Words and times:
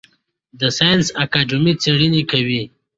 د 0.59 0.61
ساینس 0.77 1.07
اکاډمي 1.23 1.73
څیړنې 1.83 2.21
کوي 2.31 2.61